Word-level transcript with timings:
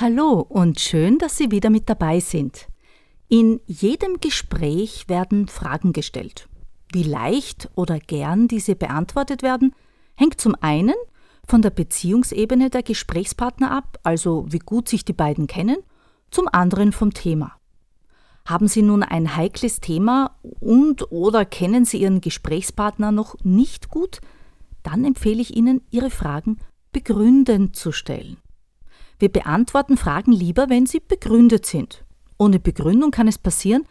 Hallo 0.00 0.46
und 0.48 0.78
schön, 0.78 1.18
dass 1.18 1.36
Sie 1.36 1.50
wieder 1.50 1.70
mit 1.70 1.88
dabei 1.88 2.20
sind. 2.20 2.68
In 3.26 3.58
jedem 3.66 4.20
Gespräch 4.20 5.08
werden 5.08 5.48
Fragen 5.48 5.92
gestellt. 5.92 6.48
Wie 6.92 7.02
leicht 7.02 7.68
oder 7.74 7.98
gern 7.98 8.46
diese 8.46 8.76
beantwortet 8.76 9.42
werden, 9.42 9.74
hängt 10.14 10.40
zum 10.40 10.54
einen 10.60 10.94
von 11.48 11.62
der 11.62 11.70
Beziehungsebene 11.70 12.70
der 12.70 12.84
Gesprächspartner 12.84 13.72
ab, 13.72 13.98
also 14.04 14.46
wie 14.48 14.60
gut 14.60 14.88
sich 14.88 15.04
die 15.04 15.12
beiden 15.12 15.48
kennen, 15.48 15.78
zum 16.30 16.46
anderen 16.46 16.92
vom 16.92 17.12
Thema. 17.12 17.54
Haben 18.46 18.68
Sie 18.68 18.82
nun 18.82 19.02
ein 19.02 19.34
heikles 19.34 19.80
Thema 19.80 20.36
und 20.60 21.10
oder 21.10 21.44
kennen 21.44 21.84
Sie 21.84 22.00
Ihren 22.00 22.20
Gesprächspartner 22.20 23.10
noch 23.10 23.34
nicht 23.42 23.88
gut, 23.88 24.20
dann 24.84 25.04
empfehle 25.04 25.42
ich 25.42 25.56
Ihnen, 25.56 25.80
Ihre 25.90 26.10
Fragen 26.10 26.58
begründend 26.92 27.74
zu 27.74 27.90
stellen. 27.90 28.36
Wir 29.18 29.30
beantworten 29.30 29.96
Fragen 29.96 30.32
lieber, 30.32 30.68
wenn 30.68 30.86
sie 30.86 31.00
begründet 31.00 31.66
sind. 31.66 32.04
Ohne 32.38 32.60
Begründung 32.60 33.10
kann 33.10 33.26
es 33.26 33.38
passieren, 33.38 33.84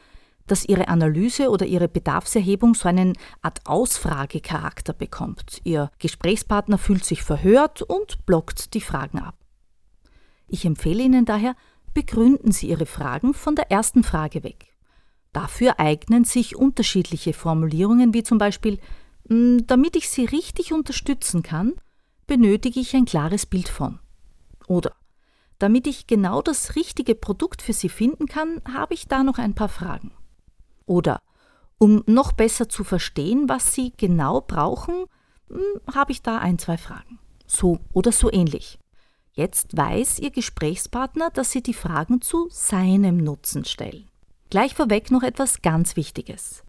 dass 0.47 0.63
Ihre 0.63 0.87
Analyse 0.87 1.49
oder 1.49 1.65
Ihre 1.65 1.89
Bedarfserhebung 1.89 2.73
so 2.73 2.87
einen 2.87 3.13
Art 3.41 3.59
Ausfragecharakter 3.65 4.93
bekommt. 4.93 5.59
Ihr 5.65 5.91
Gesprächspartner 5.99 6.77
fühlt 6.77 7.03
sich 7.03 7.21
verhört 7.21 7.81
und 7.81 8.25
blockt 8.25 8.73
die 8.73 8.81
Fragen 8.81 9.19
ab. 9.19 9.35
Ich 10.47 10.65
empfehle 10.65 11.03
Ihnen 11.03 11.25
daher, 11.25 11.55
begründen 11.93 12.53
Sie 12.53 12.69
Ihre 12.69 12.85
Fragen 12.85 13.33
von 13.33 13.55
der 13.55 13.69
ersten 13.69 14.03
Frage 14.03 14.43
weg. 14.43 14.73
Dafür 15.33 15.79
eignen 15.79 16.23
sich 16.23 16.55
unterschiedliche 16.55 17.33
Formulierungen, 17.33 18.13
wie 18.13 18.23
zum 18.23 18.37
Beispiel, 18.37 18.79
hm, 19.27 19.67
damit 19.67 19.97
ich 19.97 20.09
Sie 20.09 20.23
richtig 20.23 20.71
unterstützen 20.71 21.43
kann, 21.43 21.73
benötige 22.25 22.79
ich 22.79 22.95
ein 22.95 23.05
klares 23.05 23.45
Bild 23.45 23.67
von. 23.67 23.99
Oder 24.67 24.93
damit 25.59 25.87
ich 25.87 26.07
genau 26.07 26.41
das 26.41 26.75
richtige 26.75 27.15
Produkt 27.15 27.61
für 27.61 27.73
Sie 27.73 27.89
finden 27.89 28.27
kann, 28.27 28.61
habe 28.71 28.93
ich 28.93 29.07
da 29.07 29.23
noch 29.23 29.37
ein 29.37 29.55
paar 29.55 29.69
Fragen. 29.69 30.11
Oder 30.85 31.19
um 31.77 32.03
noch 32.07 32.31
besser 32.31 32.69
zu 32.69 32.83
verstehen, 32.83 33.49
was 33.49 33.73
Sie 33.73 33.93
genau 33.97 34.41
brauchen, 34.41 35.05
hm, 35.49 35.93
habe 35.93 36.11
ich 36.11 36.21
da 36.21 36.37
ein, 36.39 36.57
zwei 36.57 36.77
Fragen. 36.77 37.19
So 37.45 37.79
oder 37.93 38.11
so 38.11 38.31
ähnlich. 38.31 38.79
Jetzt 39.33 39.77
weiß 39.77 40.19
Ihr 40.19 40.31
Gesprächspartner, 40.31 41.29
dass 41.29 41.51
Sie 41.51 41.61
die 41.61 41.75
Fragen 41.75 42.21
zu 42.21 42.47
seinem 42.49 43.17
Nutzen 43.17 43.65
stellen. 43.65 44.09
Gleich 44.49 44.73
vorweg 44.73 45.11
noch 45.11 45.23
etwas 45.23 45.61
ganz 45.61 45.95
Wichtiges. 45.95 46.63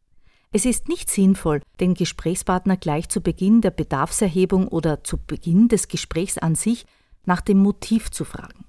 Es 0.51 0.65
ist 0.65 0.89
nicht 0.89 1.11
sinnvoll, 1.11 1.61
den 1.79 1.95
Gesprächspartner 1.95 2.77
gleich 2.77 3.09
zu 3.09 3.21
Beginn 3.21 3.61
der 3.61 3.71
Bedarfserhebung 3.71 4.69
oder 4.69 5.05
zu 5.05 5.19
Beginn 5.19 5.69
des 5.69 5.89
Gesprächs 5.89 6.39
an 6.39 6.55
sich 6.55 6.87
nach 7.25 7.41
dem 7.41 7.59
Motiv 7.59 8.11
zu 8.11 8.25
fragen. 8.25 8.65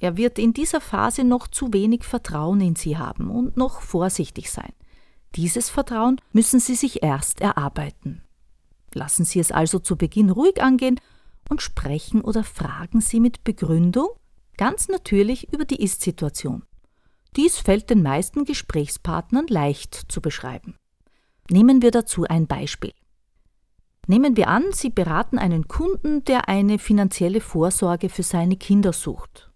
Er 0.00 0.16
wird 0.16 0.38
in 0.38 0.52
dieser 0.52 0.80
Phase 0.80 1.24
noch 1.24 1.48
zu 1.48 1.72
wenig 1.72 2.04
Vertrauen 2.04 2.60
in 2.60 2.76
Sie 2.76 2.96
haben 2.96 3.30
und 3.30 3.56
noch 3.56 3.80
vorsichtig 3.80 4.50
sein. 4.50 4.72
Dieses 5.34 5.70
Vertrauen 5.70 6.20
müssen 6.32 6.60
Sie 6.60 6.74
sich 6.74 7.02
erst 7.02 7.40
erarbeiten. 7.40 8.22
Lassen 8.94 9.24
Sie 9.24 9.40
es 9.40 9.52
also 9.52 9.78
zu 9.78 9.96
Beginn 9.96 10.30
ruhig 10.30 10.62
angehen 10.62 11.00
und 11.48 11.62
sprechen 11.62 12.20
oder 12.20 12.44
fragen 12.44 13.00
Sie 13.00 13.20
mit 13.20 13.44
Begründung 13.44 14.08
ganz 14.56 14.88
natürlich 14.88 15.52
über 15.52 15.64
die 15.64 15.82
Ist-Situation. 15.82 16.64
Dies 17.36 17.58
fällt 17.58 17.90
den 17.90 18.02
meisten 18.02 18.44
Gesprächspartnern 18.44 19.46
leicht 19.46 19.94
zu 20.08 20.20
beschreiben. 20.20 20.76
Nehmen 21.50 21.82
wir 21.82 21.90
dazu 21.90 22.24
ein 22.24 22.46
Beispiel. 22.46 22.92
Nehmen 24.06 24.36
wir 24.36 24.48
an, 24.48 24.64
Sie 24.72 24.90
beraten 24.90 25.38
einen 25.38 25.68
Kunden, 25.68 26.24
der 26.24 26.48
eine 26.48 26.78
finanzielle 26.78 27.40
Vorsorge 27.40 28.08
für 28.08 28.22
seine 28.22 28.56
Kinder 28.56 28.92
sucht. 28.92 29.47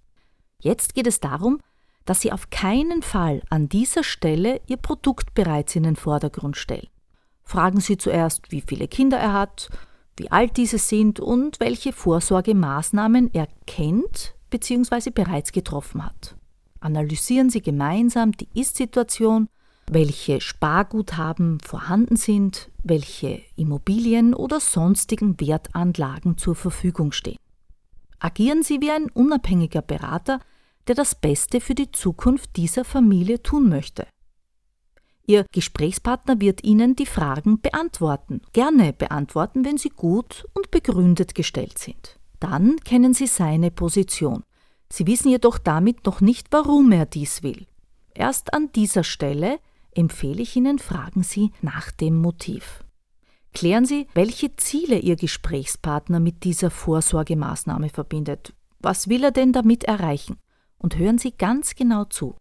Jetzt 0.63 0.95
geht 0.95 1.09
es 1.09 1.19
darum, 1.19 1.59
dass 2.05 2.21
Sie 2.21 2.33
auf 2.33 2.51
keinen 2.51 3.03
Fall 3.03 3.43
an 3.51 3.69
dieser 3.69 4.05
Stelle 4.05 4.61
Ihr 4.67 4.77
Produkt 4.77 5.35
bereits 5.35 5.77
in 5.77 5.83
den 5.83 5.97
Vordergrund 5.97 6.57
stellen. 6.57 6.87
Fragen 7.45 7.81
Sie 7.81 7.99
zuerst, 7.99 8.51
wie 8.51 8.63
viele 8.63 8.89
Kinder 8.89 9.19
er 9.19 9.33
hat, 9.33 9.69
wie 10.17 10.31
alt 10.31 10.57
diese 10.57 10.79
sind 10.79 11.21
und 11.21 11.59
welche 11.59 11.93
Vorsorgemaßnahmen 11.93 13.31
er 13.35 13.49
kennt 13.67 14.35
bzw. 14.51 15.11
bereits 15.11 15.53
getroffen 15.53 16.05
hat. 16.05 16.37
Analysieren 16.81 17.51
Sie 17.51 17.61
gemeinsam 17.61 18.33
die 18.33 18.49
Ist-Situation, 18.55 19.49
welche 19.91 20.41
Sparguthaben 20.41 21.59
vorhanden 21.61 22.17
sind, 22.17 22.71
welche 22.85 23.43
Immobilien 23.57 24.33
oder 24.33 24.61
sonstigen 24.61 25.41
Wertanlagen 25.41 26.39
zur 26.39 26.55
Verfügung 26.55 27.11
stehen. 27.11 27.39
Agieren 28.21 28.63
Sie 28.63 28.81
wie 28.81 28.91
ein 28.93 29.11
unabhängiger 29.11 29.83
Berater, 29.83 30.41
der 30.89 30.95
das 30.95 31.15
Beste 31.15 31.61
für 31.61 31.75
die 31.75 31.93
Zukunft 31.93 32.57
dieser 32.57 32.85
Familie 32.85 33.43
tun 33.43 33.69
möchte. 33.69 34.07
Ihr 35.27 35.47
Gesprächspartner 35.53 36.41
wird 36.41 36.65
Ihnen 36.65 36.97
die 36.97 37.07
Fragen 37.07 37.61
beantworten, 37.61 38.43
gerne 38.53 38.93
beantworten, 38.93 39.65
wenn 39.65 39.79
sie 39.79 39.91
gut 39.91 40.47
und 40.53 40.71
begründet 40.71 41.35
gestellt 41.35 41.79
sind. 41.79 42.19
Dann 42.41 42.77
kennen 42.81 43.15
Sie 43.15 43.29
seine 43.29 43.71
Position. 43.71 44.43
Sie 44.91 45.07
wissen 45.07 45.31
jedoch 45.31 45.59
damit 45.59 46.05
noch 46.05 46.21
nicht, 46.21 46.49
warum 46.51 46.91
er 46.91 47.07
dies 47.07 47.43
will. 47.45 47.67
Erst 48.15 48.53
an 48.53 48.73
dieser 48.73 49.05
Stelle 49.05 49.61
empfehle 49.93 50.43
ich 50.43 50.57
Ihnen, 50.57 50.79
fragen 50.79 51.23
Sie 51.23 51.53
nach 51.63 51.93
dem 51.93 52.17
Motiv. 52.17 52.85
Klären 53.55 53.87
Sie, 53.87 54.09
welche 54.15 54.57
Ziele 54.57 54.99
Ihr 54.99 55.17
Gesprächspartner 55.17 56.19
mit 56.19 56.45
dieser 56.45 56.71
Vorsorgemaßnahme 56.71 57.91
verbindet. 57.91 58.55
Was 58.81 59.09
will 59.09 59.23
er 59.23 59.31
denn 59.31 59.53
damit 59.53 59.85
erreichen? 59.85 60.39
Und 60.83 60.99
hören 60.99 61.19
Sie 61.19 61.33
ganz 61.33 61.75
genau 61.75 62.05
zu. 62.05 62.37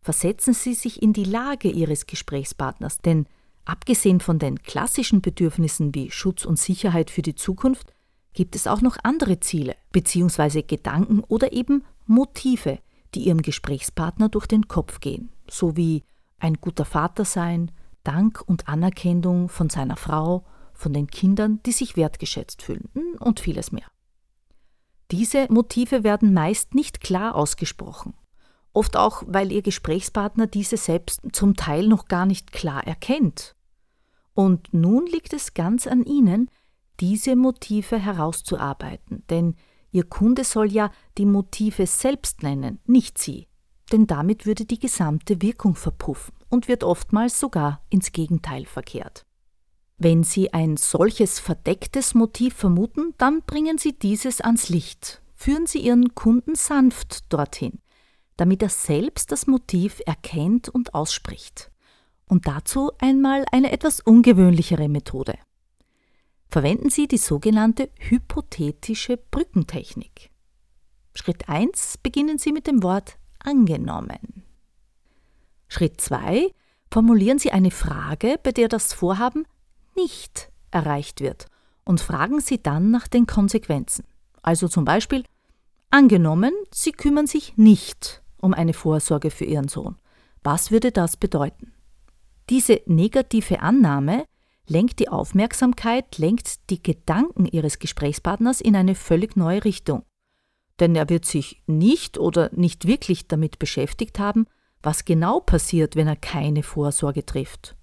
Versetzen 0.00 0.54
Sie 0.54 0.74
sich 0.74 1.02
in 1.02 1.12
die 1.12 1.24
Lage 1.24 1.68
Ihres 1.68 2.06
Gesprächspartners, 2.06 2.98
denn 2.98 3.26
abgesehen 3.64 4.20
von 4.20 4.38
den 4.38 4.62
klassischen 4.62 5.20
Bedürfnissen 5.20 5.94
wie 5.94 6.10
Schutz 6.10 6.44
und 6.44 6.58
Sicherheit 6.58 7.10
für 7.10 7.22
die 7.22 7.34
Zukunft, 7.34 7.92
gibt 8.32 8.56
es 8.56 8.66
auch 8.66 8.80
noch 8.80 8.96
andere 9.02 9.40
Ziele 9.40 9.76
bzw. 9.92 10.62
Gedanken 10.62 11.20
oder 11.20 11.52
eben 11.52 11.84
Motive, 12.06 12.78
die 13.14 13.26
Ihrem 13.26 13.42
Gesprächspartner 13.42 14.28
durch 14.28 14.46
den 14.46 14.68
Kopf 14.68 15.00
gehen, 15.00 15.30
sowie 15.48 16.02
ein 16.38 16.54
guter 16.54 16.84
Vater 16.84 17.24
sein, 17.24 17.70
Dank 18.04 18.42
und 18.44 18.68
Anerkennung 18.68 19.48
von 19.48 19.70
seiner 19.70 19.96
Frau, 19.96 20.44
von 20.72 20.92
den 20.92 21.06
Kindern, 21.06 21.60
die 21.64 21.72
sich 21.72 21.96
wertgeschätzt 21.96 22.62
fühlen 22.62 22.88
und 23.20 23.38
vieles 23.38 23.70
mehr. 23.70 23.91
Diese 25.12 25.46
Motive 25.52 26.04
werden 26.04 26.32
meist 26.32 26.74
nicht 26.74 27.02
klar 27.02 27.34
ausgesprochen. 27.34 28.14
Oft 28.72 28.96
auch, 28.96 29.22
weil 29.26 29.52
Ihr 29.52 29.60
Gesprächspartner 29.60 30.46
diese 30.46 30.78
selbst 30.78 31.20
zum 31.32 31.54
Teil 31.54 31.86
noch 31.86 32.06
gar 32.06 32.24
nicht 32.24 32.52
klar 32.52 32.86
erkennt. 32.86 33.54
Und 34.32 34.72
nun 34.72 35.06
liegt 35.06 35.34
es 35.34 35.52
ganz 35.52 35.86
an 35.86 36.04
Ihnen, 36.04 36.50
diese 36.98 37.36
Motive 37.36 37.98
herauszuarbeiten, 37.98 39.24
denn 39.28 39.56
Ihr 39.90 40.04
Kunde 40.04 40.44
soll 40.44 40.72
ja 40.72 40.90
die 41.18 41.26
Motive 41.26 41.86
selbst 41.86 42.42
nennen, 42.42 42.80
nicht 42.86 43.18
Sie, 43.18 43.48
denn 43.92 44.06
damit 44.06 44.46
würde 44.46 44.64
die 44.64 44.78
gesamte 44.78 45.42
Wirkung 45.42 45.74
verpuffen 45.74 46.32
und 46.48 46.68
wird 46.68 46.84
oftmals 46.84 47.38
sogar 47.38 47.84
ins 47.90 48.12
Gegenteil 48.12 48.64
verkehrt. 48.64 49.26
Wenn 50.04 50.24
Sie 50.24 50.52
ein 50.52 50.76
solches 50.76 51.38
verdecktes 51.38 52.14
Motiv 52.14 52.54
vermuten, 52.54 53.14
dann 53.18 53.42
bringen 53.42 53.78
Sie 53.78 53.96
dieses 53.96 54.40
ans 54.40 54.68
Licht. 54.68 55.22
Führen 55.36 55.66
Sie 55.66 55.78
Ihren 55.78 56.16
Kunden 56.16 56.56
sanft 56.56 57.32
dorthin, 57.32 57.78
damit 58.36 58.64
er 58.64 58.68
selbst 58.68 59.30
das 59.30 59.46
Motiv 59.46 60.02
erkennt 60.04 60.68
und 60.68 60.92
ausspricht. 60.92 61.70
Und 62.26 62.48
dazu 62.48 62.90
einmal 62.98 63.44
eine 63.52 63.70
etwas 63.70 64.00
ungewöhnlichere 64.00 64.88
Methode. 64.88 65.38
Verwenden 66.48 66.90
Sie 66.90 67.06
die 67.06 67.18
sogenannte 67.18 67.88
hypothetische 68.00 69.18
Brückentechnik. 69.18 70.30
Schritt 71.14 71.48
1 71.48 71.98
beginnen 72.02 72.38
Sie 72.38 72.50
mit 72.50 72.66
dem 72.66 72.82
Wort 72.82 73.18
angenommen. 73.38 74.42
Schritt 75.68 76.00
2 76.00 76.52
formulieren 76.90 77.38
Sie 77.38 77.52
eine 77.52 77.70
Frage, 77.70 78.40
bei 78.42 78.50
der 78.50 78.66
das 78.66 78.94
Vorhaben 78.94 79.46
nicht 79.96 80.50
erreicht 80.70 81.20
wird 81.20 81.46
und 81.84 82.00
fragen 82.00 82.40
Sie 82.40 82.62
dann 82.62 82.90
nach 82.90 83.08
den 83.08 83.26
Konsequenzen. 83.26 84.04
Also 84.42 84.68
zum 84.68 84.84
Beispiel, 84.84 85.24
Angenommen, 85.94 86.54
Sie 86.70 86.92
kümmern 86.92 87.26
sich 87.26 87.58
nicht 87.58 88.22
um 88.40 88.54
eine 88.54 88.72
Vorsorge 88.72 89.30
für 89.30 89.44
Ihren 89.44 89.68
Sohn. 89.68 89.96
Was 90.42 90.70
würde 90.70 90.90
das 90.90 91.18
bedeuten? 91.18 91.74
Diese 92.48 92.80
negative 92.86 93.60
Annahme 93.60 94.24
lenkt 94.66 95.00
die 95.00 95.10
Aufmerksamkeit, 95.10 96.16
lenkt 96.16 96.70
die 96.70 96.82
Gedanken 96.82 97.44
Ihres 97.44 97.78
Gesprächspartners 97.78 98.62
in 98.62 98.74
eine 98.74 98.94
völlig 98.94 99.36
neue 99.36 99.66
Richtung. 99.66 100.02
Denn 100.80 100.96
er 100.96 101.10
wird 101.10 101.26
sich 101.26 101.62
nicht 101.66 102.16
oder 102.16 102.48
nicht 102.54 102.86
wirklich 102.86 103.28
damit 103.28 103.58
beschäftigt 103.58 104.18
haben, 104.18 104.46
was 104.82 105.04
genau 105.04 105.40
passiert, 105.40 105.94
wenn 105.94 106.08
er 106.08 106.16
keine 106.16 106.62
Vorsorge 106.62 107.26
trifft. 107.26 107.76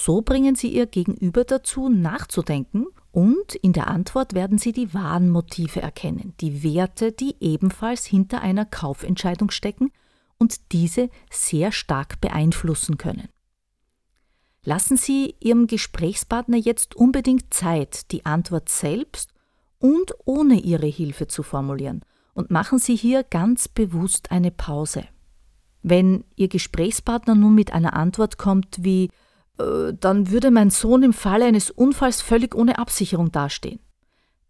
So 0.00 0.22
bringen 0.22 0.54
Sie 0.54 0.68
Ihr 0.68 0.86
Gegenüber 0.86 1.42
dazu, 1.42 1.88
nachzudenken 1.88 2.86
und 3.10 3.56
in 3.56 3.72
der 3.72 3.88
Antwort 3.88 4.32
werden 4.32 4.56
Sie 4.56 4.70
die 4.70 4.94
wahren 4.94 5.28
Motive 5.28 5.82
erkennen, 5.82 6.34
die 6.40 6.62
Werte, 6.62 7.10
die 7.10 7.34
ebenfalls 7.40 8.06
hinter 8.06 8.40
einer 8.40 8.64
Kaufentscheidung 8.64 9.50
stecken 9.50 9.90
und 10.38 10.70
diese 10.70 11.10
sehr 11.32 11.72
stark 11.72 12.20
beeinflussen 12.20 12.96
können. 12.96 13.28
Lassen 14.62 14.96
Sie 14.96 15.34
Ihrem 15.40 15.66
Gesprächspartner 15.66 16.58
jetzt 16.58 16.94
unbedingt 16.94 17.52
Zeit, 17.52 18.12
die 18.12 18.24
Antwort 18.24 18.68
selbst 18.68 19.34
und 19.80 20.14
ohne 20.24 20.60
Ihre 20.60 20.86
Hilfe 20.86 21.26
zu 21.26 21.42
formulieren 21.42 22.04
und 22.34 22.52
machen 22.52 22.78
Sie 22.78 22.94
hier 22.94 23.24
ganz 23.24 23.66
bewusst 23.66 24.30
eine 24.30 24.52
Pause. 24.52 25.02
Wenn 25.82 26.22
Ihr 26.36 26.46
Gesprächspartner 26.46 27.34
nun 27.34 27.56
mit 27.56 27.72
einer 27.72 27.94
Antwort 27.94 28.38
kommt 28.38 28.84
wie 28.84 29.10
dann 29.58 30.30
würde 30.30 30.50
mein 30.50 30.70
Sohn 30.70 31.02
im 31.02 31.12
Falle 31.12 31.46
eines 31.46 31.70
Unfalls 31.70 32.22
völlig 32.22 32.54
ohne 32.54 32.78
Absicherung 32.78 33.32
dastehen. 33.32 33.80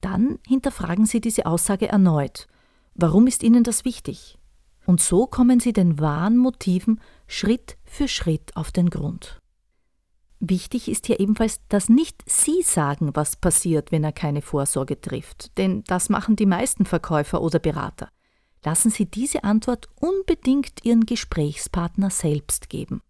Dann 0.01 0.39
hinterfragen 0.47 1.07
Sie 1.07 1.21
diese 1.21 1.47
Aussage 1.47 1.89
erneut. 1.89 2.47
Warum 2.95 3.27
ist 3.27 3.43
Ihnen 3.43 3.65
das 3.65 3.85
wichtig? 3.85 4.39
Und 4.87 5.01
so 5.01 5.27
kommen 5.27 5.61
Sie 5.61 5.73
den 5.73 5.99
wahren 5.99 6.37
Motiven 6.37 7.01
Schritt 7.27 7.77
für 7.85 8.09
Schritt 8.09 8.57
auf 8.57 8.71
den 8.73 8.91
Grund. 8.91 9.41
Wichtig 10.41 10.89
ist 10.89 11.07
hier 11.07 11.19
ebenfalls, 11.19 11.61
dass 11.69 11.89
nicht 11.89 12.23
Sie 12.27 12.63
sagen, 12.63 13.11
was 13.15 13.37
passiert, 13.37 13.91
wenn 13.91 14.05
er 14.05 14.13
keine 14.13 14.41
Vorsorge 14.41 15.01
trifft, 15.01 15.59
denn 15.59 15.83
das 15.85 16.11
machen 16.11 16.37
die 16.37 16.47
meisten 16.47 16.85
Verkäufer 16.85 17.43
oder 17.43 17.59
Berater. 17.59 18.09
Lassen 18.65 18.91
Sie 18.91 19.07
diese 19.07 19.45
Antwort 19.45 19.89
unbedingt 20.01 20.85
Ihren 20.85 21.07
Gesprächspartner 21.07 22.11
selbst 22.11 22.69
geben. 22.69 23.03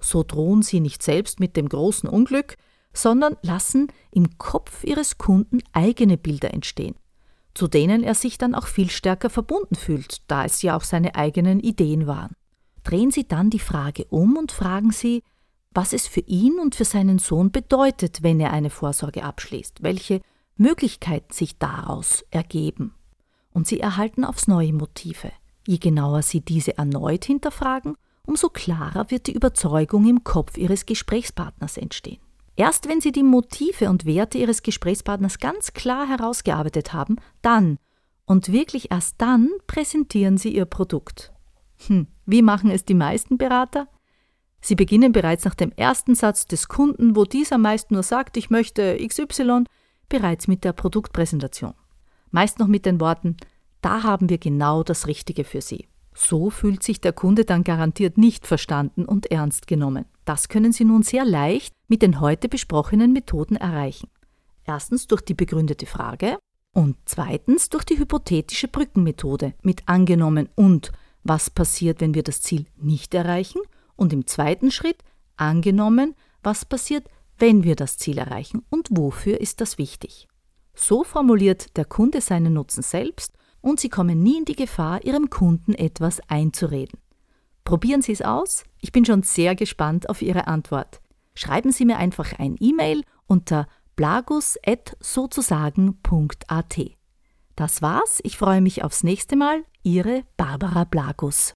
So 0.00 0.22
drohen 0.22 0.62
sie 0.62 0.80
nicht 0.80 1.02
selbst 1.02 1.40
mit 1.40 1.56
dem 1.56 1.68
großen 1.68 2.08
Unglück, 2.08 2.56
sondern 2.92 3.36
lassen 3.42 3.88
im 4.10 4.38
Kopf 4.38 4.84
ihres 4.84 5.18
Kunden 5.18 5.60
eigene 5.72 6.16
Bilder 6.16 6.52
entstehen, 6.52 6.94
zu 7.54 7.68
denen 7.68 8.02
er 8.02 8.14
sich 8.14 8.38
dann 8.38 8.54
auch 8.54 8.66
viel 8.66 8.90
stärker 8.90 9.30
verbunden 9.30 9.74
fühlt, 9.74 10.22
da 10.28 10.44
es 10.44 10.62
ja 10.62 10.76
auch 10.76 10.84
seine 10.84 11.14
eigenen 11.14 11.60
Ideen 11.60 12.06
waren. 12.06 12.34
Drehen 12.84 13.10
Sie 13.10 13.26
dann 13.26 13.50
die 13.50 13.58
Frage 13.58 14.06
um 14.06 14.36
und 14.36 14.52
fragen 14.52 14.92
Sie, 14.92 15.22
was 15.72 15.92
es 15.92 16.06
für 16.06 16.20
ihn 16.20 16.58
und 16.58 16.74
für 16.74 16.84
seinen 16.84 17.18
Sohn 17.18 17.50
bedeutet, 17.50 18.22
wenn 18.22 18.40
er 18.40 18.52
eine 18.52 18.70
Vorsorge 18.70 19.22
abschließt, 19.22 19.82
welche 19.82 20.20
Möglichkeiten 20.56 21.32
sich 21.32 21.58
daraus 21.58 22.24
ergeben. 22.30 22.94
Und 23.52 23.66
Sie 23.66 23.80
erhalten 23.80 24.24
aufs 24.24 24.48
neue 24.48 24.72
Motive. 24.72 25.30
Je 25.66 25.78
genauer 25.78 26.22
Sie 26.22 26.40
diese 26.40 26.78
erneut 26.78 27.24
hinterfragen, 27.24 27.96
umso 28.28 28.50
klarer 28.50 29.10
wird 29.10 29.26
die 29.26 29.32
Überzeugung 29.32 30.06
im 30.06 30.22
Kopf 30.22 30.58
Ihres 30.58 30.84
Gesprächspartners 30.84 31.78
entstehen. 31.78 32.20
Erst 32.56 32.86
wenn 32.86 33.00
Sie 33.00 33.10
die 33.10 33.22
Motive 33.22 33.88
und 33.88 34.04
Werte 34.04 34.36
Ihres 34.36 34.62
Gesprächspartners 34.62 35.38
ganz 35.38 35.72
klar 35.72 36.06
herausgearbeitet 36.06 36.92
haben, 36.92 37.16
dann 37.40 37.78
und 38.26 38.52
wirklich 38.52 38.90
erst 38.90 39.14
dann 39.18 39.48
präsentieren 39.66 40.36
Sie 40.36 40.54
Ihr 40.54 40.66
Produkt. 40.66 41.32
Hm, 41.86 42.06
wie 42.26 42.42
machen 42.42 42.70
es 42.70 42.84
die 42.84 42.94
meisten 42.94 43.38
Berater? 43.38 43.88
Sie 44.60 44.74
beginnen 44.74 45.12
bereits 45.12 45.44
nach 45.44 45.54
dem 45.54 45.72
ersten 45.72 46.14
Satz 46.14 46.46
des 46.46 46.68
Kunden, 46.68 47.16
wo 47.16 47.24
dieser 47.24 47.56
meist 47.56 47.90
nur 47.90 48.02
sagt, 48.02 48.36
ich 48.36 48.50
möchte 48.50 48.98
XY, 49.06 49.64
bereits 50.10 50.48
mit 50.48 50.64
der 50.64 50.72
Produktpräsentation. 50.72 51.74
Meist 52.30 52.58
noch 52.58 52.66
mit 52.66 52.84
den 52.84 53.00
Worten, 53.00 53.38
da 53.80 54.02
haben 54.02 54.28
wir 54.28 54.38
genau 54.38 54.82
das 54.82 55.06
Richtige 55.06 55.44
für 55.44 55.62
Sie. 55.62 55.88
So 56.20 56.50
fühlt 56.50 56.82
sich 56.82 57.00
der 57.00 57.12
Kunde 57.12 57.44
dann 57.44 57.62
garantiert 57.62 58.18
nicht 58.18 58.44
verstanden 58.44 59.04
und 59.04 59.30
ernst 59.30 59.68
genommen. 59.68 60.04
Das 60.24 60.48
können 60.48 60.72
Sie 60.72 60.84
nun 60.84 61.04
sehr 61.04 61.24
leicht 61.24 61.72
mit 61.86 62.02
den 62.02 62.20
heute 62.20 62.48
besprochenen 62.48 63.12
Methoden 63.12 63.54
erreichen. 63.54 64.08
Erstens 64.64 65.06
durch 65.06 65.22
die 65.22 65.34
begründete 65.34 65.86
Frage 65.86 66.36
und 66.74 66.96
zweitens 67.04 67.68
durch 67.68 67.84
die 67.84 68.00
hypothetische 68.00 68.66
Brückenmethode 68.66 69.54
mit 69.62 69.84
angenommen 69.86 70.48
und 70.56 70.90
was 71.22 71.50
passiert, 71.50 72.00
wenn 72.00 72.14
wir 72.14 72.24
das 72.24 72.42
Ziel 72.42 72.66
nicht 72.76 73.14
erreichen 73.14 73.60
und 73.94 74.12
im 74.12 74.26
zweiten 74.26 74.72
Schritt 74.72 74.98
angenommen, 75.36 76.16
was 76.42 76.64
passiert, 76.64 77.06
wenn 77.38 77.62
wir 77.62 77.76
das 77.76 77.96
Ziel 77.96 78.18
erreichen 78.18 78.64
und 78.70 78.88
wofür 78.90 79.40
ist 79.40 79.60
das 79.60 79.78
wichtig. 79.78 80.26
So 80.74 81.04
formuliert 81.04 81.76
der 81.76 81.84
Kunde 81.84 82.20
seinen 82.20 82.54
Nutzen 82.54 82.82
selbst 82.82 83.38
und 83.68 83.80
Sie 83.80 83.88
kommen 83.88 84.22
nie 84.22 84.38
in 84.38 84.44
die 84.44 84.56
Gefahr, 84.56 85.04
Ihrem 85.04 85.30
Kunden 85.30 85.74
etwas 85.74 86.20
einzureden. 86.28 86.98
Probieren 87.64 88.02
Sie 88.02 88.12
es 88.12 88.22
aus. 88.22 88.64
Ich 88.80 88.92
bin 88.92 89.04
schon 89.04 89.22
sehr 89.22 89.54
gespannt 89.54 90.08
auf 90.08 90.22
Ihre 90.22 90.46
Antwort. 90.46 91.00
Schreiben 91.34 91.70
Sie 91.70 91.84
mir 91.84 91.98
einfach 91.98 92.38
ein 92.38 92.56
E-Mail 92.58 93.02
unter 93.26 93.68
blagus.sozusagen.at. 93.94 96.80
Das 97.56 97.82
war's. 97.82 98.20
Ich 98.22 98.38
freue 98.38 98.60
mich 98.60 98.84
aufs 98.84 99.04
nächste 99.04 99.36
Mal. 99.36 99.64
Ihre 99.82 100.22
Barbara 100.36 100.84
Blagus. 100.84 101.52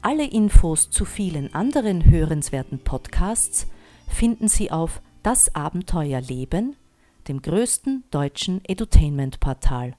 Alle 0.02 0.26
Infos 0.26 0.90
zu 0.90 1.04
vielen 1.04 1.54
anderen 1.54 2.10
hörenswerten 2.10 2.80
Podcasts 2.80 3.68
finden 4.08 4.48
Sie 4.48 4.72
auf 4.72 5.02
Das 5.24 5.54
Abenteuer 5.54 6.22
Leben, 6.22 6.78
dem 7.30 7.42
größten 7.42 8.04
deutschen 8.12 8.60
Edutainment-Portal. 8.66 9.96